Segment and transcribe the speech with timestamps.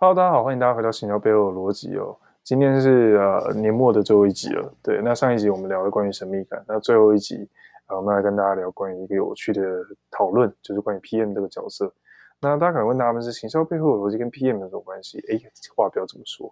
[0.00, 2.16] Hello，大家好，欢迎大家回到行销背后的逻辑哦。
[2.44, 5.02] 今天是呃年末的最后一集了，对。
[5.02, 7.48] 那上一集我们聊了关于神秘感，那最后一集、
[7.88, 9.60] 呃，我们来跟大家聊关于一个有趣的
[10.08, 11.92] 讨论，就是关于 PM 这个角色。
[12.40, 15.18] 那大家可能问他们是行销背后的逻辑跟 PM 有什么关系？
[15.32, 15.40] 哎，
[15.74, 16.48] 话不要这么说，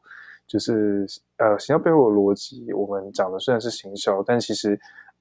[0.49, 1.07] 就是
[1.37, 4.77] 呃行销背后的逻辑，我们讲的虽然是行销，但其实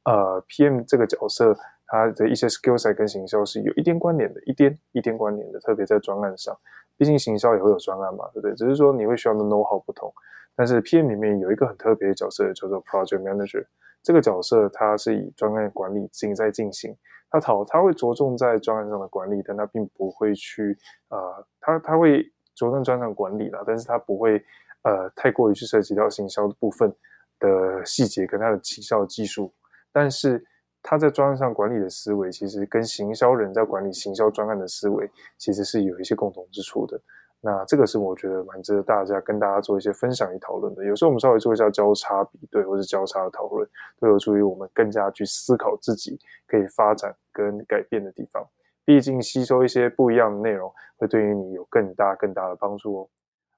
[0.05, 1.55] 呃 PM 这个角色
[1.86, 6.57] 它的一些 skill set 跟行销是有一点关联的，一点一点关联的，特别在专案上。
[6.98, 8.55] 毕竟行销也会有专案嘛，对不对？
[8.55, 10.14] 只是说你会需要的 know how 不同。
[10.56, 13.65] 但是 PM 里面有一个很特别的角色，叫做 Project Manager。
[14.02, 16.96] 这个角色它是以专案管理进在进行，
[17.29, 20.78] 他讨他会着重在专案上的管理，但他并不会去
[21.10, 24.41] 呃，他他会着重专案管理啦，但是他不会
[24.83, 26.93] 呃太过于去涉及到行销的部分
[27.39, 29.54] 的细节跟它的行销技术，
[29.91, 30.46] 但是。
[30.88, 37.02] 他在专案上管理的思维，其实跟行销人在管理行销专案的思维，其实是有一些共同之处的。
[37.42, 40.86] 那这个是我觉得蛮值得大家跟大家做一些分享与讨论的。
[40.86, 43.67] 有时候我们稍微做一下交叉比对，或者交叉的讨论，
[44.00, 48.47] 都有助于我们更加去思考自己可以发展跟改变的地方。
[48.86, 53.09] 毕竟吸收一些不一样的内容，会对于你有更大更大的帮助哦。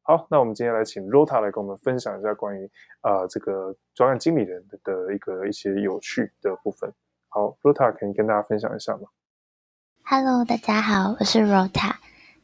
[0.01, 6.89] 好，那我们今天来请 Rota 来跟我们分享一下关于呃这个专案经理人的一个一些有趣的部分。
[7.29, 9.09] 好，Rota 可以跟大家分享一下吗
[10.03, 11.95] ？Hello，大家好，我是 Rota。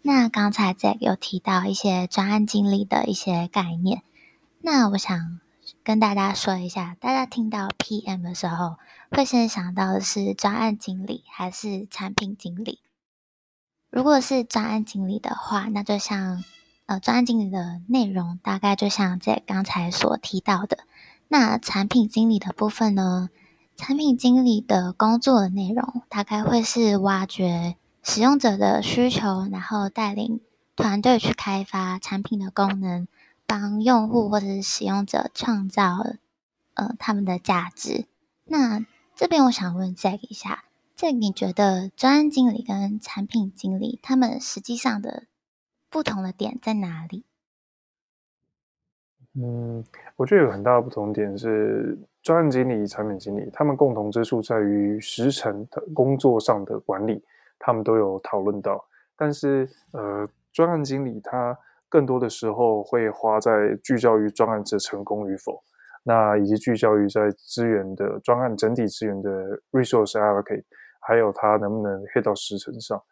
[0.02, 4.04] 那刚才 Jack 有提到一些专案经理的一些概念，
[4.62, 5.40] 那我想
[5.84, 8.76] 跟大家说一下，大家听到 PM 的时候，
[9.10, 12.82] 会先想到的是专案经理还是产品经理？
[13.90, 16.44] 如果是专案经理的话，那就像
[16.88, 20.80] 呃，专案经理的内容大概就像 Zack 刚才所提到的，
[21.30, 23.30] 那产品经理的部分呢？
[23.76, 30.42] 产品经理的工作内容大概会是挖掘使用者的需求，然后带领
[30.76, 33.08] 团队去开发产品的功能，
[33.46, 35.98] 帮用户或者是使用者创造
[36.76, 38.06] 呃他们的价值。
[38.46, 38.86] 那
[39.16, 45.24] 这边我想问 Zack 一下，这你觉得专案经理跟产品经理他们实际上的
[45.90, 47.26] 不同的点在哪里？
[49.36, 49.84] 嗯，
[50.16, 51.98] 我觉得有很大的不同点是。
[52.22, 57.22] 专案经理、产品经理，他们共同之处在于时程的工作上的管理，
[57.60, 58.82] 他们都有讨论到。
[59.18, 65.62] 但是，呃，专案经理他更多的时候会花在聚焦于专案的成功与否，
[66.04, 70.64] 那以及聚焦于在资源的专案整体资源的 resource allocate，
[71.02, 73.04] 还有他能不能 hit 到时程上。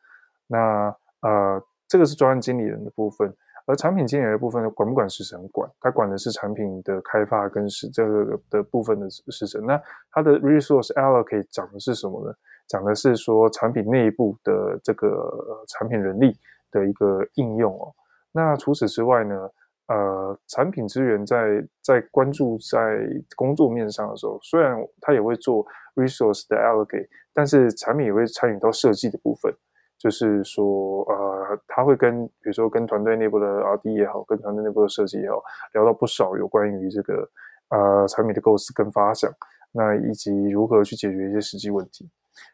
[0.47, 3.35] 那呃，这个是专案经理人的部分。
[3.65, 5.47] 而产品经理的部分呢，管不管时程？
[5.49, 9.65] 管，他管的是产品的开发跟是这个的部分的时程。
[9.65, 12.33] 那它的 resource allocate 讲的是什么呢？
[12.67, 16.35] 讲的是说产品内部的这个产品人力
[16.71, 17.93] 的一个应用哦。
[18.31, 19.49] 那除此之外呢，
[19.87, 23.05] 呃，产品资源在在关注在
[23.35, 29.53] 工作面上的时候，虽然他也会做 resource 的 allocate，但是产品也会参与到设计的部分。
[30.01, 35.39] 就是说，呃，他会跟，比如说跟团队内部的 RD 也好，跟团队内部的设计也好，
[35.73, 37.29] 聊到不少有关于这个
[37.69, 39.31] 呃产品的构思跟发想，
[39.71, 42.09] 那以及如何去解决一些实际问题。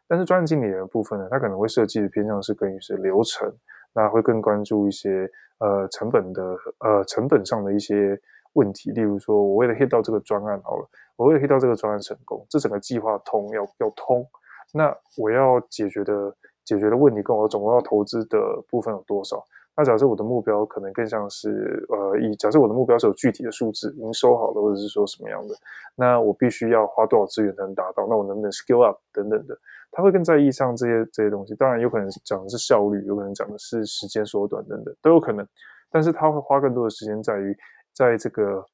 [0.10, 3.50] 但是专案经理的部分呢，他可能会设计的偏向是关于是流程，
[3.94, 6.44] 那会更关注一些呃成本的
[6.80, 8.20] 呃成本上的一些
[8.56, 14.28] 问题，例如说我为了 hit 到这个专案好了，我为了 hit 到这个专案成功，这整个计划通要要通，
[14.74, 16.36] 那我要解决的。
[16.68, 18.38] 解决的问题跟我总共要投资的
[18.70, 19.42] 部分有多少？
[19.78, 25.56] 那假设我的目标可能更像是，呃，以假设我的目标是有具体的数字，营收好了，或者是说什么样的，
[25.96, 28.06] 那我必须要花多少资源才能达到？
[28.10, 29.58] 那我能不能 scale up 等等的？
[29.92, 31.56] 他会更在意上这些这些东西。
[31.56, 35.48] 当然有可能讲的是效率，有可能讲的是时间缩短等等都有可能。
[35.90, 37.56] 但是他会花更多的时间在于
[37.94, 38.66] 在这个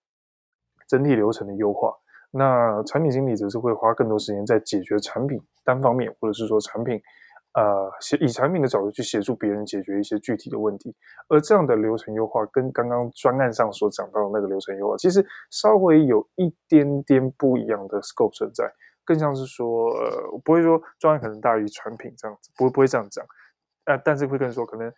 [0.88, 1.94] 整体流程的优化。
[2.32, 7.02] 那产品经理则是会花更多时间在解决产品单方面，或者是说产品。
[7.54, 10.96] 呃，以产品的角度去协助别人解决一些具体的问题，
[11.28, 18.68] 而这样的流程优化跟刚刚专案上所讲到的那个流程优化，其实稍微有一点点不一样的 scope 存在，
[19.06, 23.24] 更像是说，呃，不会说专案可能大于产品这样子，不会不会这样讲，
[23.86, 24.92] 呃，但是会更说，可能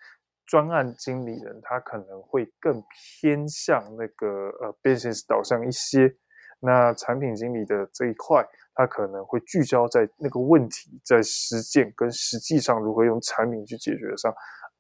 [0.46, 2.82] 专案经理人他可能会更
[3.20, 4.28] 偏向那个
[4.62, 6.16] 呃 business 导向一些，
[6.62, 8.48] 那产品经理的这一块。
[8.76, 14.32] 它可能会聚焦在那个问题，在实践跟实际上如何用产品去解决上，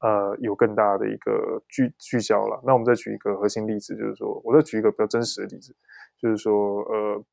[0.01, 2.61] 呃，有更大的一个聚聚焦了。
[2.65, 5.73] 那我们再举一个核心例子，就是说，我再举一个比较真实的例子，
[6.19, 7.23] 就是说，呃，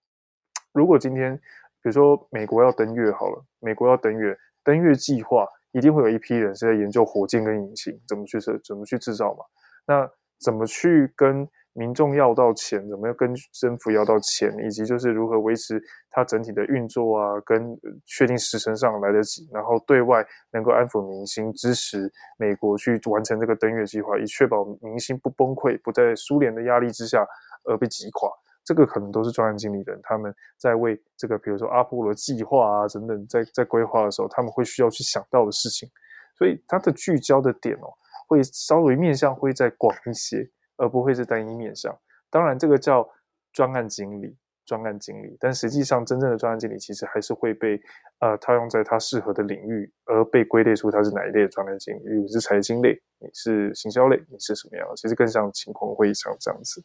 [0.72, 9.44] 如果今天，比如说美国要登月好了，美国要登月，登月计划一定会有一批人是在研究火箭跟引擎怎么去设，怎么去制造嘛。
[9.84, 27.26] 那怎么去跟民众要到钱，怎么样跟政府要到钱，以及就是如何维持它整体的运作啊，跟确定时程上来得及，然后对外能够安抚民心，支持美国去完成这个登月计划，以确保民心不崩溃，不在苏联的压力之下
[27.64, 28.30] 而被击垮。
[28.64, 35.90] 这个可能都是专案经理人他们在为这个，比如说阿波罗计划啊等等，在在规划的时候，他们会需要去想到的事情。
[36.36, 37.88] 所以它的聚焦的点哦，
[38.28, 40.48] 会稍微面向会再广一些。
[40.76, 41.96] 而不会是单一面向，
[42.30, 43.08] 当然这个叫
[43.52, 47.80] 专案经理，专案经理，但实际上真正的专案经理其实还是会被
[48.20, 52.00] 呃套用在他适合的领域，而被归类出他是哪一类的专案经理。
[52.04, 54.88] 如是财经类，你是行销类，你是什么样？
[54.96, 56.82] 其实更像情况会像这样子。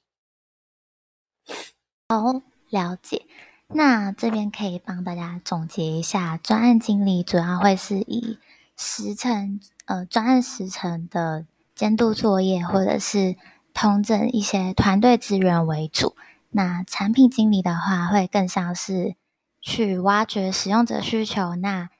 [2.10, 3.25] 好，了解。
[3.69, 8.38] 那这边可以帮大家总结一下，专案经理主要会是以
[8.75, 13.36] 时程，呃，专案时程的监督作业，或者是。
[13.79, 16.15] 统整一些团队资源为主，
[16.50, 19.15] 那产品经理的话会更像是
[19.62, 21.56] 去挖掘使用者需求。
[21.57, 21.91] 那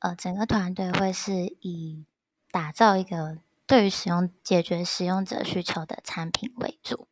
[0.00, 2.04] 呃，整个团队会是以
[2.50, 7.08] 打造一个对于使用解决使用者需求的产品为主。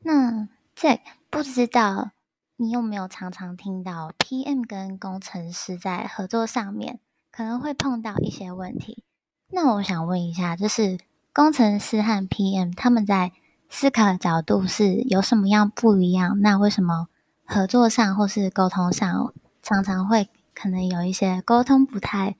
[0.00, 1.00] 那这
[1.30, 2.10] 不知道
[2.56, 7.00] 你有没有常常听到 PM 跟工程师在合作上面
[7.32, 9.02] 可能会碰到一些问题？
[9.48, 10.98] 那我想问一下，就是。
[11.34, 13.32] 工程师和 PM 他们在
[13.68, 16.40] 思考的角度是有什么样不一样？
[16.40, 17.08] 那为什么
[17.44, 22.36] 合作上或是沟通上常常会可能有一些沟通不太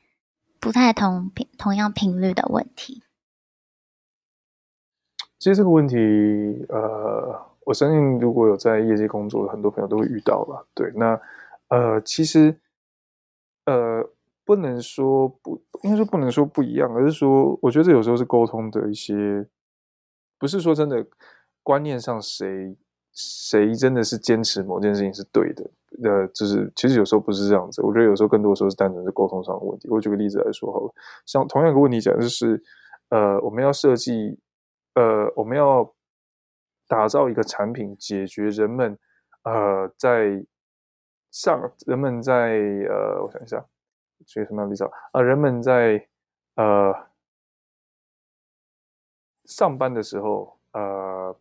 [0.61, 3.03] 不太同频同样频率的问题？
[5.41, 5.97] 其实这个问题，
[6.69, 10.69] 呃，我相信如果有在业界工作的很多朋友都会遇到了。
[10.73, 11.21] 对，那
[11.67, 12.57] 呃，其实
[13.65, 14.09] 呃。
[14.45, 19.47] 不能说不，应该说不能说不一样，而是说，我觉得有时候是沟通的一些，
[20.39, 21.07] 不是说真的
[21.63, 22.77] 观念上谁
[23.13, 25.71] 谁真的是坚持某件事情是对的，
[26.03, 27.81] 呃，就是其实有时候不是这样子。
[27.83, 29.89] 我觉得有时候更多时候是单纯是沟通上的问题。
[29.89, 30.93] 我举个例子来说好了，
[31.25, 32.63] 像同样一个问题讲就是，
[33.09, 34.39] 呃，我们要设计，
[34.95, 35.95] 呃，我们要
[36.87, 38.99] 打造一个产品，解决人们
[39.45, 40.45] 呃在
[41.31, 42.59] 上人们在
[42.91, 43.65] 呃，我想一下。
[44.27, 45.21] 举个什么样比较啊？
[45.21, 46.09] 人们在
[46.57, 46.95] 呃
[49.45, 51.37] 上班的时候，呃，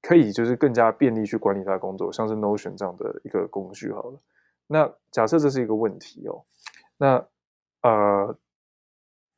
[0.00, 4.20] 可以就是更加便利去管理他的工作，像是 Notion 这样的一个工具好了。
[4.66, 6.44] 那假设这是一个问题哦，
[6.96, 7.26] 那
[7.82, 8.38] 呃，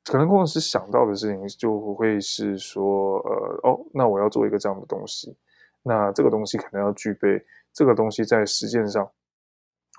[0.05, 5.37] 可能工程师想到的事情就会是说，呃，哦，那我要做一个这样的东西，
[5.83, 9.11] 那这个东西可能要具备，这个东西在实践上，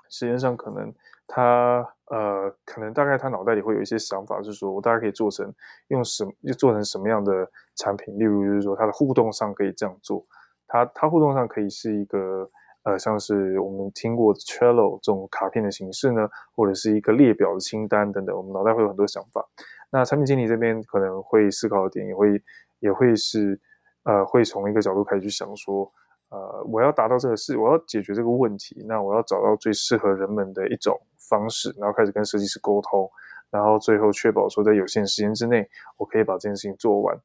[0.08, 0.94] 实践上可能。
[1.28, 5.52] 它呃，可能大概他脑袋里会有一些想法，是说我大概可以做成
[5.88, 8.16] 用什么，就做成什么样的产品。
[8.18, 10.24] 例如，就是说它的互动上可以这样做，
[10.68, 12.48] 它它互动上可以是一个
[12.84, 18.36] 呃，像是我们听过 Trello 这种卡片的形式呢，或者是一个列表的清单等等。
[18.36, 19.44] 我们脑袋会有很多想法。
[19.90, 22.42] 那产品经理这边可能会思考的点，也会
[22.78, 23.60] 也会是
[24.04, 25.92] 呃，会从一个角度开始去想说。
[26.28, 33.08] 呃，我要达到这个事，我要解决这个问题，那我要找到最适合人们的一种方式，然后开始跟设计师沟通，
[33.50, 37.16] 然后最后确保说在有限时间之内，我可以把这件事情做完。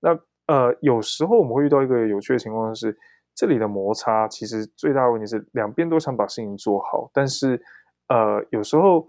[0.00, 2.96] 那呃，有时候我们会遇到一个有趣的情况是，
[3.34, 7.60] 这里的摩擦其实最大的问题是两边都想把事情做好，但是
[8.08, 9.06] 呃，有时候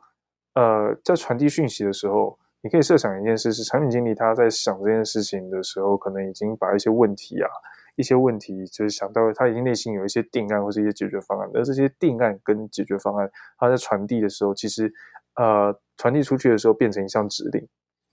[0.56, 7.50] 呃，在传递讯息的时候，你可以设想一件事是，产品经理他在想这件事情的时候，可能已经把一些问题啊。
[7.98, 14.94] 一些问题就是想到他已经内心有一些定案或是一些解决方案，而这些定案跟解决方案，他在传递的时候，其实
[15.34, 17.68] 呃传递出去的时候变成一项指令。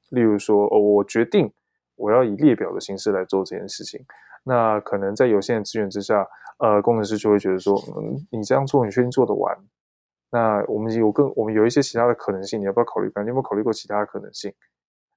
[0.09, 1.53] 例如说，哦，我决定
[1.97, 4.03] 我要以列表的形式来做这件事情。
[4.43, 6.27] 那可能在有限的资源之下，
[6.59, 9.55] 呃，工程师就会觉得说，嗯，你这样做，你确定做得完？
[10.31, 13.23] 那我们有更我们有一些其他的可能性，你要不要考虑看？
[13.23, 14.51] 你有没有考虑过其他的可能性？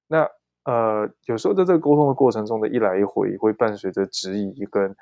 [0.06, 0.28] 那。
[0.68, 4.94] 呃，有时候在这个沟通的过程中的一来一回，会伴随着质疑跟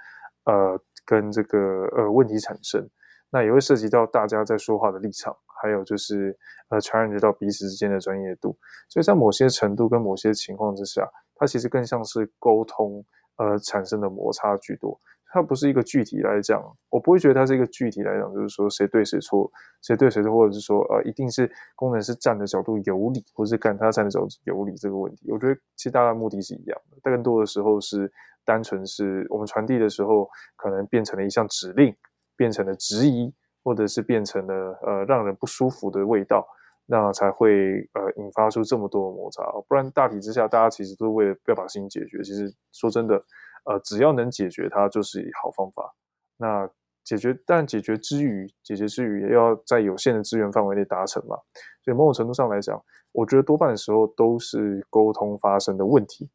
[0.44, 1.58] 呃跟这个
[1.96, 2.88] 呃问题产生，
[3.30, 8.56] 那也会涉及到大家在说话的立场，还有就是呃传染到彼此之间的专业度，
[8.88, 11.04] 所以在某些程度跟某些情况之下，
[11.34, 13.04] 它其实更像是沟通
[13.38, 15.00] 呃产生的摩擦居多。
[15.36, 19.52] 它不是一个具体来讲，我不会觉得它是一个具体来讲，就是说谁对谁错，
[19.82, 25.30] 谁对谁错，或者是说呃，一定是工程师站的角度有理，或者是干他站的角度有理这个问题。
[25.30, 28.10] 我觉得其实大家目的是一样的，但更多的时候是
[28.46, 30.26] 单纯是我们传递的时候，
[30.56, 31.94] 可能变成了一项指令，
[32.34, 33.30] 变成了质疑，
[33.62, 36.48] 或者是变成了呃让人不舒服的味道，
[36.86, 39.42] 那才会呃引发出这么多的摩擦。
[39.68, 42.22] 不然大体之下，大家其实都是为了要把事情解决。
[42.22, 43.22] 其实说真的。
[43.66, 45.94] 呃，只要能解决它，就是好方法。
[46.36, 46.68] 那
[47.04, 51.36] 解决，但解决之余，解决之余也要在有限的资源范围内达成嘛。
[51.84, 52.82] 所以某种程度上来讲，
[53.12, 56.28] 我觉得多半的时候都是沟通发生的问题。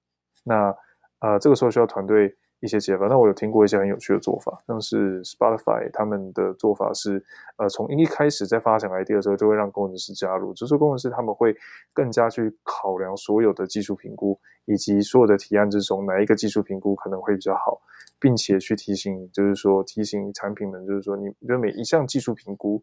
[0.43, 0.75] 那
[1.19, 2.37] 呃，这个时候需要团队。
[2.61, 7.21] 一些解法，那我有听过一些很有趣的做法，像是 Spotify 他们的做法是，
[7.57, 11.55] 呃，从一开始在发想 idea 的时候，就会让工程师加入，就是工程师他们会
[11.91, 17.81] 更加去考量所有的技术评估，以及所有的提案之中哪一个技术评估可能会比较好，
[18.19, 22.81] 并且去提醒，就是说提醒产品们，就是说你觉得每一项技术评估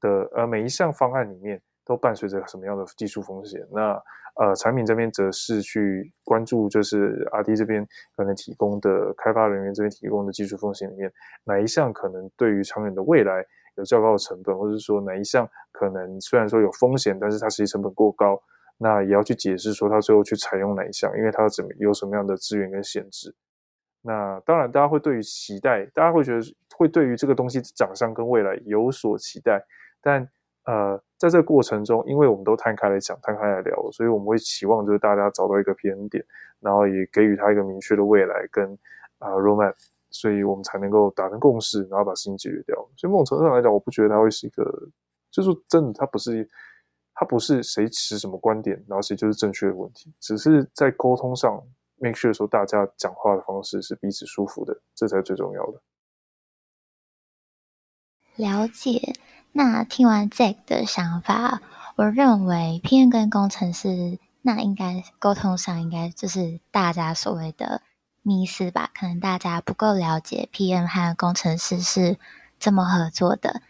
[0.00, 4.02] 的，呃，每一项方案里面都伴随着什么样的技术风险，那。
[4.40, 11.12] 呃，产品这边则是去关注，就是 R&D 这边可能提供的开发人员这边提供的技术风险里面，
[11.44, 13.44] 哪一项可能对于长远的未来
[13.76, 18.40] 有较高的成本，或者是说哪一项可能虽然说有风险，但是它实际成本过高，
[18.78, 23.34] 那也要去解释说它最后去采用哪一项，因为它怎么有什么样的资源跟限制。
[24.00, 26.40] 那当然，大家会对于期待，大家会觉得
[26.74, 29.62] 会对于这个东西长相跟未来有所期待，
[30.00, 30.26] 但。
[30.66, 36.24] 呃，在这个过程中，因为我们都摊开来讲、摊开来聊，所以我们会期望就是大家找到一个平衡点，
[36.60, 38.72] 然后也给予他一个明确的未来跟
[39.18, 39.74] 啊、呃、roadmap，
[40.08, 42.74] 所以我们才能够达成共识，然后把事情解决掉。
[42.96, 44.64] 所以某种程度上来讲，我不觉得它会是一个，
[45.30, 46.48] 就是真的，它不是，
[47.12, 51.62] 它不是谁持什么观点，然后谁就是正确的问题，只是在沟通上
[51.98, 55.82] make sure 说大家讲话的方式是彼此舒服的，这才最重要的。
[58.36, 58.98] 了解。
[59.52, 61.60] 那听完 Jack 的想法，
[61.96, 67.82] 我认为 PM 跟工程师那应该沟通上应该就是大家所谓的
[68.22, 68.90] 迷思吧？
[68.94, 72.16] 可能大家不够了解 PM 和工程师是
[72.58, 73.60] 怎么合作的。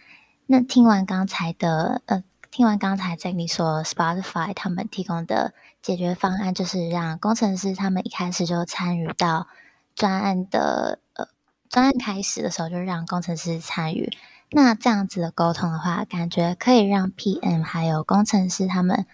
[0.47, 9.47] 那听完刚才的呃，听完刚才 Jack 你说 Spotify 他们提供的解决方案，就是让工程师他们一开始就参与到
[9.95, 11.29] 专案的呃
[11.69, 14.13] 专案开始的时候，就让工程师参与。
[14.53, 19.07] 那这样子的沟通的话，感觉可以让 PM 还有工程师他们，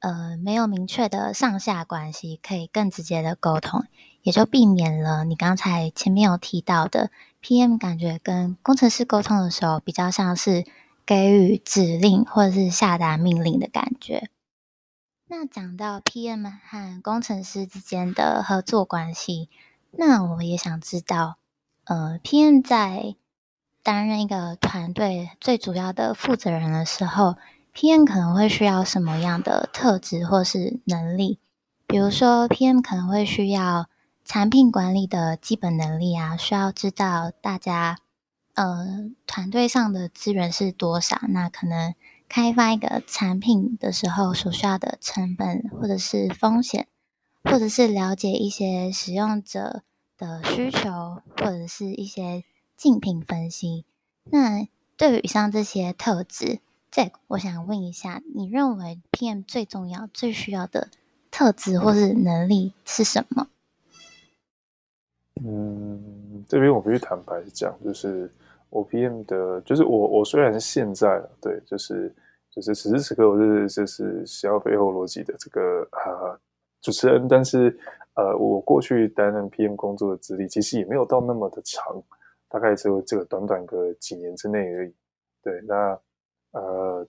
[0.00, 3.84] 呃，没有明确的上下关系，可以更直接的沟通，
[4.22, 10.64] 也就避免了你刚才前面有提到的 PM 感觉跟工程师沟通的时候，比较像是
[11.06, 14.28] 给予指令或者是下达命令的感觉。
[15.28, 19.48] 那讲到 PM 和工程师之间的合作关系，
[19.92, 21.36] 那我也想知道，
[21.84, 23.14] 呃，PM 在
[23.84, 27.36] 担任一个团队最主要的负责人的时候
[27.74, 31.38] ，PM 可能会需要什么样的特质或是能力？
[31.86, 33.90] 比如说，PM 可能会需要
[34.24, 37.98] 产品管理的基本能力啊，需要知道大家
[38.54, 41.94] 呃团队上的资源是多少，那可能
[42.26, 46.88] 开发一个产品的时候所需要的成本或者是风险，
[47.42, 49.82] 或者是了解一些使用者
[50.16, 52.44] 的需求，或者是一些。
[52.76, 53.84] 竞品分析。
[54.24, 54.66] 那
[54.96, 56.60] 对于以上这些特质
[56.92, 60.88] ，Zack，我想问一下，你认为 PM 最重要、最需要的
[61.30, 63.48] 特质或是能力是什么？
[65.44, 68.32] 嗯，这边我必须坦白讲，就是
[68.70, 72.14] 我 PM 的，就是我我虽然是现在对，就是
[72.50, 76.38] 就是此时此刻我是就是消费后逻辑的这个呃
[76.80, 77.76] 主持人，但是
[78.14, 82.00] 呃我过去担任 PM 工作的资历其实也没有到那么的长。
[82.54, 84.94] 大概只有这个短短个几年之内而已。
[85.42, 86.00] 对，那
[86.52, 87.04] 呃，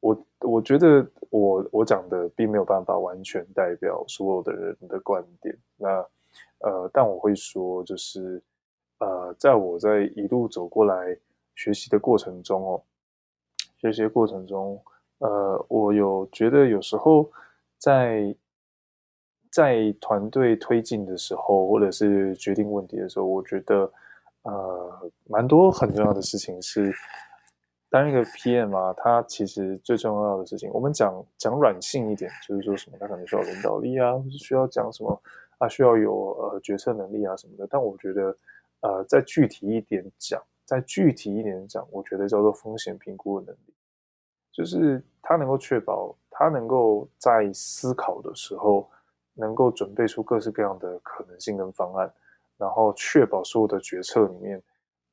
[0.00, 5.54] 我我觉得我我讲的并没有办法完全代表所有的人的观点。
[5.76, 5.88] 那
[6.60, 8.42] 呃，但我会说，就是
[8.98, 11.14] 呃，在我在一路走过来
[11.54, 12.82] 学习的过程中哦，
[13.76, 14.82] 学习的过程中，
[15.18, 17.30] 呃，我有觉得有时候
[17.76, 18.34] 在
[19.50, 23.92] 在团队推进的时候，或者是决定问题的时候，我觉得。
[24.46, 26.94] 呃，蛮多很重要的事情是，
[27.90, 35.20] 当一个 PM 啊，他其实最重要的事情，我们讲讲软性一点，就是说什么，他可能需要领导力啊，或是需要讲什么
[35.58, 37.66] 啊，需要有呃决策能力啊什么的。
[37.68, 38.36] 但我觉得，
[38.82, 43.74] 呃，再具体一点讲，再具体一点讲，我觉得叫做风险评估的能力，
[44.52, 48.88] 就是他能够确保他能够在思考的时候，
[49.34, 52.12] 能够准备出各式各样的可能性跟方案。
[52.58, 54.62] 然后确保所有的决策里面，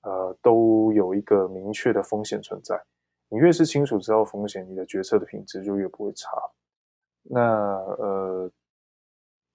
[0.02, 2.82] 呃，都有一个明确的风险存在。
[3.30, 6.30] 你越是清楚知道风险，你的决策的品质就越不会差。
[7.24, 7.42] 那
[7.98, 8.52] 呃，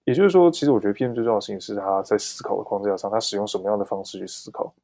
[0.05, 4.75] 也就是说，其实我觉得 PM 最重要的事情是他在思考的框架上，他使用什么样的方式去思考，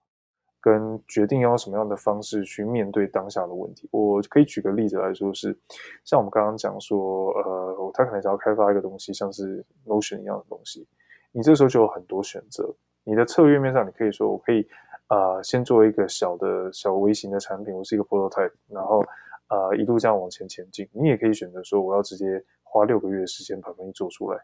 [0.60, 3.88] 跟决定要用什么样的方式去面对当下的问题。
[3.90, 5.58] 我可以举个例子来说是，
[6.04, 10.86] 像我们刚刚讲说，呃，他可能想要开发一个东西，像是 Notion 一样的东西，
[11.32, 12.72] 你这时候就有很多选择。
[13.04, 14.66] 你的策略面上，你可以说我可以
[15.08, 19.04] 呃先做一个小的小微型的产品，我是一个 prototype，然后
[19.48, 20.88] 呃一路这样往前前进。
[20.92, 24.38] 你也可以选择说我要直接花六个月的时间把东西做出来。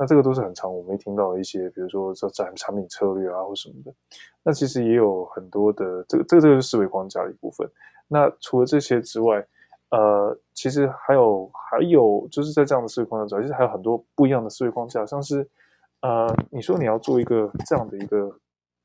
[0.00, 3.92] 那这个都是很长我没听到一些，比如说这产产品策略啊或什么的。
[4.44, 7.68] 那其实也有很多的这个这个这个是思维框架的一部分。
[8.06, 9.44] 那除了这些之外，
[9.90, 15.46] 呃，其实还有还有就是在这样的思维框架之外，其实还有很多不一样的思维框架，像是
[16.00, 18.34] 呃，你说你要做一个这样的一个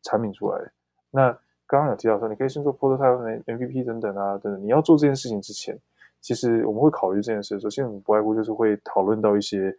[0.04, 0.72] 产品出来，
[1.12, 1.32] 那
[1.68, 4.64] 刚刚有提到说，你可以先做 prototype、MVP 等等啊等等。
[4.64, 5.80] 你要做这件事情之前，
[6.22, 9.76] 其实我们会考虑这件事的时候，其实我们不外乎就是会讨论到一些。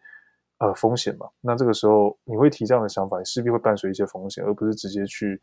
[0.59, 5.39] 呃，风险嘛，那这个时候你会提这样的想法，你势必会伴随一些风险，而不是直接去，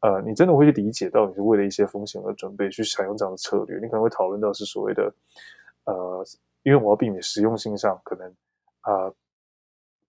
[0.00, 3.78] 呃，你真的会去理解到你是为了一些风险而准备去采用这样的策略。
[3.78, 5.14] 你可能会讨论到是所谓的，
[5.84, 6.24] 呃，
[6.62, 8.26] 因为我要避免实用性上可能
[8.80, 9.12] 啊、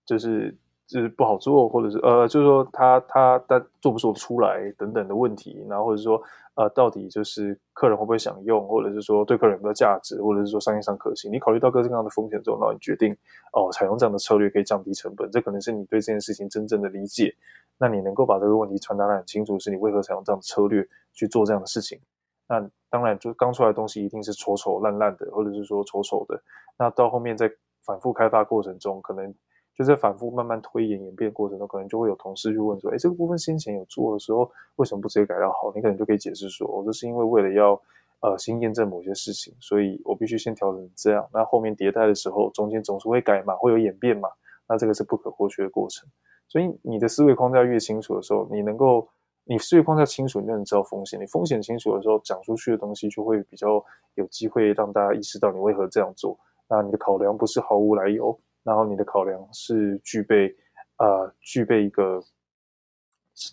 [0.06, 0.58] 就是。
[0.88, 6.22] 就是不好做，或者是呃，就是说他他他做不做得出来等等的问题，然后或者说
[6.54, 11.32] 呃，到底就是客人会不会想用，或者是说对客人有没有价值，或者是说商业上可行。
[11.32, 13.12] 你考虑到各式各样的风险之后，然后你决定
[13.52, 17.36] 哦，采用这样的策略可以降低成本，这可能是你对这件事情真正的理解。
[17.78, 22.00] 那你能够把这个问题传达得很清楚，是你为何采用这样的策略去做这样的事情。
[22.48, 26.40] 那当然，就刚出来的东西一定是丑丑烂烂的，或者是说丑丑的。
[26.78, 27.52] 那到后面在
[27.84, 29.34] 反复开发过程中，可能。
[29.76, 37.74] 就在反复慢慢推演演变过程中，可能就会有同事去问说：“哎，这个部分先前有做的时候，为什么不直接改到好？”你可能就可以解释说：“哦，这是因为为了要
[38.22, 41.28] 呃先验证某些事情，所以我必须先调整这样。
[41.34, 44.30] 那后面迭代的时候，中间总是会改嘛，会有演变嘛。
[44.68, 46.08] 那这个是不可或缺的过程。
[46.48, 49.06] 所以你的思维框架越清楚的时候，你能够
[49.44, 51.20] 你思维框架清楚，你就能知道风险。
[51.20, 56.40] 你风险清楚的时候，讲出去的东西就会比较有机会让大家意识到你为何这样做。
[56.70, 60.54] 那你的考量不是毫无来由。”然后你的考量是具备，
[60.98, 62.20] 呃，具备一个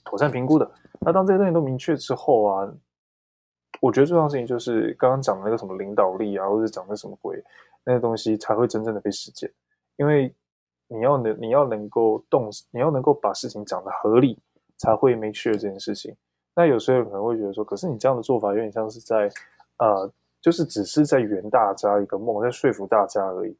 [0.03, 0.69] 妥善评估的。
[1.01, 2.75] 那当这些东西都明确之后啊，
[3.81, 7.45] 我觉得最重要的事情就是刚刚讲的那个什么领导力啊，或者讲的什么鬼
[7.85, 9.53] 那个东西才会真正的被实践。
[9.97, 10.35] 因为
[10.89, 14.39] 你要能你要能够动，你要能够把事情讲得合理，
[14.79, 16.17] 才会 make sure 这件事情。
[16.55, 19.31] 那有些人可能会觉得说，可是你这样的做法有点像是在，
[19.77, 20.11] 呃，
[20.41, 23.57] 就是只是在圆大家一个梦，在说服大家而已。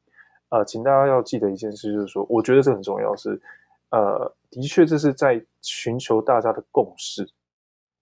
[0.53, 3.41] 呃，请大家要记得一件事，就是说，我觉得这很重要，是，
[3.89, 7.27] 呃，的确这是在寻求大家的共识。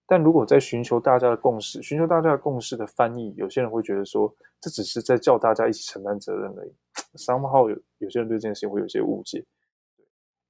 [0.05, 6.73] 但如果在寻求大家的共识，寻求大家的共识的翻译，有些人会觉得说，这只是在叫大家一起承担责任而已。
[7.15, 9.45] somehow 有有些人对这件事情会有些误解，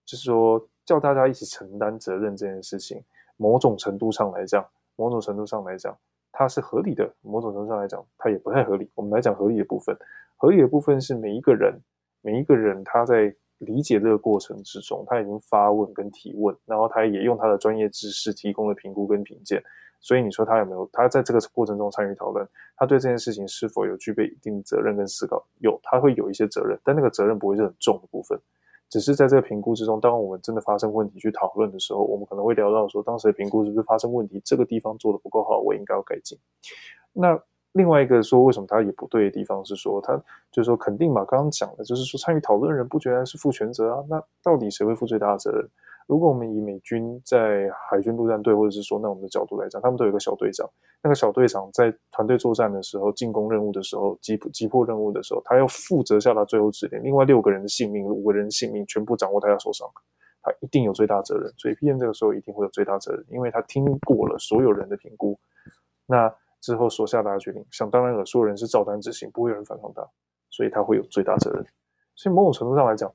[0.04, 3.00] 就是说叫大家一起承担责任这件事情，
[3.38, 5.96] 某种程度上来讲，某种程度上来讲，
[6.42, 8.90] 它是合理的；某种程度上来讲，它也不太合理。
[8.96, 9.96] 我们来讲合理的部分，
[10.38, 11.80] 合理的部分是每一个人。
[12.24, 19.62] 每一个人他在理解这个过程之中，他已经发问跟提问，然后他也用他的专业知识提供了评估跟评鉴。
[20.00, 20.90] 所以你说他有没有？
[20.92, 25.44] 他在这个过程中参与讨论，他对这件事情是否有具备一定责任跟思考？
[25.60, 28.40] 有，他会有一些责任，但那个责任不会是很重的部分。
[28.92, 34.40] 只是在这个评估之中，当我们真的发生问题去讨论的时候，我们可能会聊到说，当时的评估是不是发生问题？
[34.46, 36.38] 这个地方做的不够好，我应该要改进。
[37.12, 37.42] 那。
[37.74, 40.14] 另外一个说，为什么他也不对的地方是说，他
[40.52, 45.70] 就是说肯定嘛，刚刚讲的就是说，参与讨论的人不觉得是负全责啊，那到底谁会负最大的责任？
[46.08, 50.70] 如果我们以美军在海军陆战队或者是说那我们的角度来讲，他们都有一个小队长，
[51.02, 59.88] 那个小队长在团队作战的时候、进攻任务的时候、击击破任务的时候，他要负责下达最后指令，另外六个人的性命、五个人的性命全部掌握在他手上，
[60.42, 61.52] 他一定有最大责任。
[61.58, 65.40] 所以 PM 这个时候一定会有最大责任，因为他听过了所有人的评估，
[66.06, 66.34] 那。
[66.62, 70.08] 之后所下达的决定，想当然了，所有人是照单执行，不会有人反抗他，
[70.52, 71.66] 所以他会有最大责任。
[72.14, 73.12] 所以某种程度上来讲，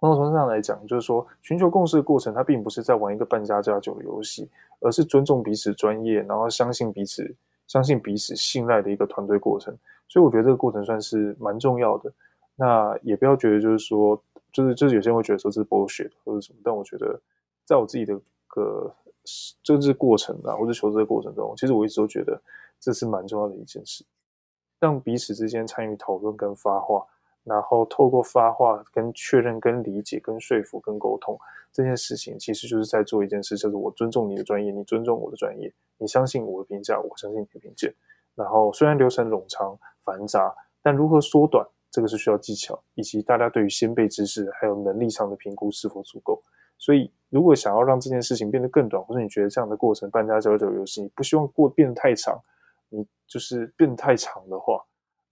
[0.00, 4.48] 某种程度上来讲，就是说寻求共识的过程，它并不是在玩一个扮家家酒的游戏，
[4.80, 7.34] 而是尊重彼此专业，然后相信彼此、
[7.66, 9.76] 相信彼此信赖的一个团队过程。
[10.08, 12.12] 所以我觉得这个过程算是蛮重要的。
[12.56, 17.20] 那也不要觉得就是说，就是就是有些人会觉得说这是 bullshit 或者什么，但我觉得
[17.64, 18.94] 在我自己的个。
[19.62, 22.38] 政治过程啊，或者求职的过程中，其实我一直都觉得
[22.78, 24.04] 这是蛮重要的一件事，
[24.78, 27.02] 让彼此之间参与讨论跟发话，
[27.44, 31.38] 然后透过发话跟确认、跟理解、跟说服、跟沟通
[31.72, 37.88] 这件事情，其实就是在做一件事，就是我尊重你的专业，你尊重我的专业，你相信我的评价，我相信你的评价。
[38.34, 46.42] 然后虽然流程冗长繁杂，但如何缩短，这个是需要技巧，以及大家对于先辈知识还有能力上的评估是否足够。
[46.76, 52.36] 所以，如果想要让这件事情变得更短，或者你觉得这样的过程扮家家酒游戏，你不希望过变太长，
[52.88, 54.84] 你就是变太长的话，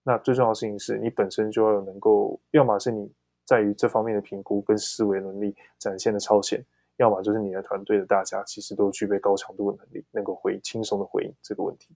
[0.04, 3.10] 那最重要的事情是你本身就要有能够，要么是你
[3.44, 6.64] 在于这方面的评估跟思维能力展现的超前，
[6.96, 11.94] 要么就是你的团队的大家其实都具备高强度的能力，能够回轻松的回应这个问题。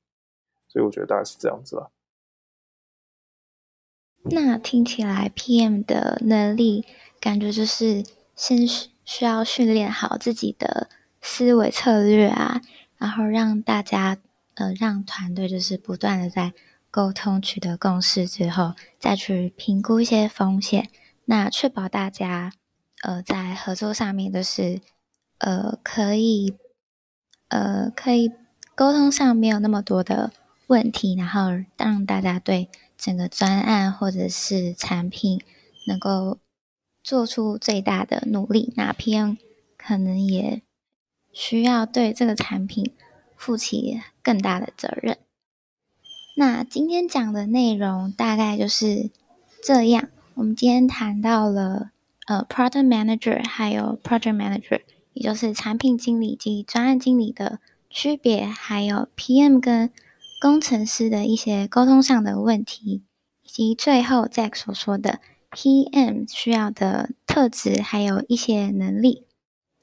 [0.68, 1.88] 所以我觉得大概是这样子啦。
[4.22, 6.84] 那听起来 PM 的能力，
[7.20, 10.88] 感觉就是先需要训练好自己的
[11.20, 12.60] 思维策略啊，
[12.98, 14.18] 然后让大家
[14.54, 16.52] 呃让团队就是不断的在
[16.96, 20.88] 沟通取得共识之后，再去评估一些风险，
[21.26, 22.54] 那确保大家
[23.02, 24.80] 呃在合作上面都是
[25.36, 26.56] 呃可以
[27.48, 28.32] 呃可以
[28.74, 30.32] 沟通上没有那么多的
[30.68, 32.70] 问题，然后让大家对。
[32.98, 35.42] 整个专案或者是产品
[35.86, 36.38] 能够
[37.02, 39.36] 做出最大的努力，那 PM
[39.76, 40.62] 可能也
[41.30, 42.94] 需要对这个产品
[43.36, 45.18] 负起更大的责任。
[46.38, 49.08] 那今天讲的内容大概就是
[49.64, 50.10] 这样。
[50.34, 51.92] 我们今天谈到了
[52.26, 54.82] 呃，Product Manager 还有 Project Manager，
[55.14, 59.90] 也就是产品经理及专案经理的区别，还有 PM 跟
[60.38, 63.02] 工程师的一些沟通上的问题，
[63.42, 65.20] 以及最后 Jack 所说的
[65.52, 69.24] PM 需要的特质，还有一些能力。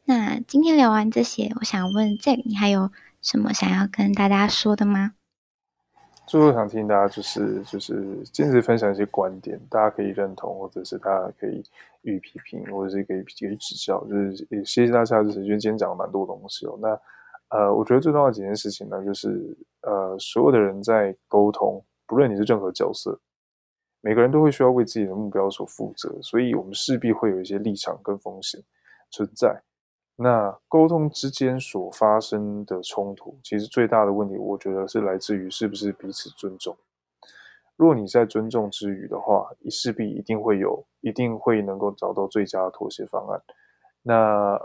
[0.06, 2.92] 那今天聊完这些，我想问 Jack，你还有
[3.24, 5.13] 什么想要跟大家说的吗？
[6.26, 11.64] 最后想听大家就是就是坚持分享一些观点，大家可以认同，或者是大家可以
[12.02, 14.04] 予以批评，或者是可以给予指教。
[14.06, 16.78] 就是也谢谢大家，就是因为今天讲了蛮多东西哦。
[16.82, 17.00] 那
[17.50, 23.20] 呃，我觉得最重要的几件事情呢，就是呃，所有的人在沟通，不论你是任何角色，
[24.02, 28.60] 每个人都会需要为自己的目标所负责，所以我们势必会有一些立场跟风险
[29.12, 29.62] 存在。
[30.15, 36.78] 那沟通之间所发生的冲突，其实最大的问题，我觉得是来自于是不是彼此尊重。
[37.76, 43.41] 如果你在尊重之余的话，你势必一定会有，一定会能够找到最佳的妥协方案。
[44.02, 44.15] 那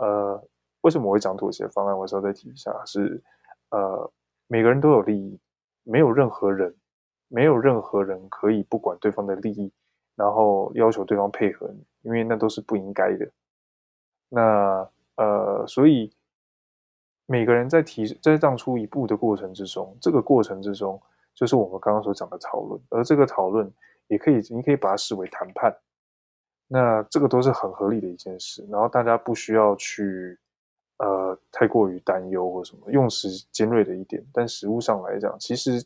[0.00, 0.42] 呃。
[0.82, 1.98] 为什么我会讲妥协方案？
[1.98, 3.20] 我稍微再提一下，是
[3.70, 4.10] 呃，
[4.46, 5.38] 每个人都有利益，
[5.82, 6.72] 没有任何人，
[7.26, 9.72] 没有任何人可以不管对方的利益，
[10.14, 13.28] 然后要求对方配合你，因为那都是不应该的。
[14.28, 16.10] 那呃，所以
[17.26, 21.00] 每个人在提在让出一步的过程之中，这个过程之中，
[21.34, 23.70] 就是我们刚刚所讲的讨论，而这个讨论
[24.06, 25.76] 也可以，你可以把它视为谈判。
[26.66, 30.38] 那这个都是很合理的一件事，然后大家不需要去。
[31.00, 35.80] 呃，太过于担忧或什么，用词尖锐的一点，但实务上来讲，其实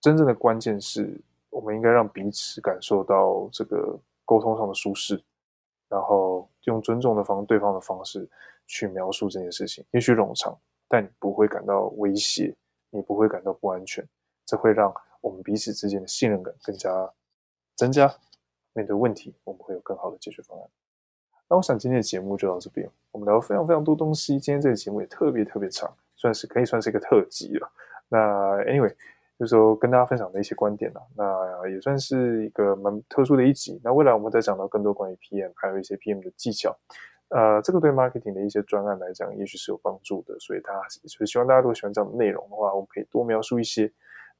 [0.00, 1.16] 真正的关键是
[1.50, 5.22] 我们应该让彼此感受到这个沟通上的舒适，
[5.88, 8.28] 然后用尊重的方对方的方式
[8.66, 12.54] 去描述这件事情，也许冗长，但你不会感到威胁，
[12.90, 14.06] 你不会感到不安全，
[14.44, 17.10] 这会让我们彼此之间的信任感更加
[17.76, 18.12] 增加，
[18.72, 20.68] 面对问题，我们会有更好的解决方案。
[21.48, 24.38] 那我想今天的节目就到这边，我们聊了非常非常多东西。
[24.38, 27.68] 今天这个节目也特别特别长，算是可以算是一个特辑了。
[28.08, 28.18] 那
[28.64, 28.94] anyway，
[29.40, 31.00] 就是说跟大家分享的一些观点了。
[31.16, 33.80] 那也算是一个蛮特殊的一集。
[33.82, 36.76] 那未来我们再讲到更多关于 PM，还有一些 PM 的技巧。
[37.30, 40.38] 呃，这个对 marketing 的一些专案来讲，也许是有帮助的。
[40.38, 43.90] 所以大家所以希望大家如果喜欢这样的内容的话，我们可以多描述一些。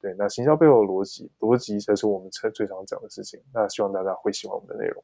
[0.02, 3.40] 对，那行销背后的逻辑，逻辑才是我们最最常讲的事情。
[3.54, 5.02] 那希望大家会喜欢我们的内容。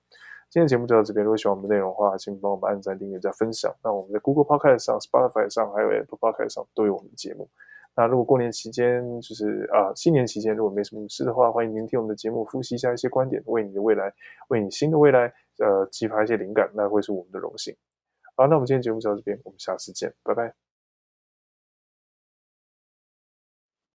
[0.51, 1.25] 今天节目就到这边。
[1.25, 3.75] 如果喜欢我们的内容的话，请帮我们按赞、订阅、加分享。
[3.83, 7.49] 那我们在 Google Podcast 上、Spotify 上，还有 Apple Podcast 上都有我们的节目。
[7.97, 14.13] 那如果过年期间，就是啊新年期间，如果没什么事的话，欢迎聆听我们的节目，复习一下一些观点，为你的未来，
[14.49, 17.75] 为你新的未来，呃，激发一些灵感，那会是我们的荣幸。
[18.37, 20.66] 好，那我们今天节目就到这边，我们下次见，拜拜。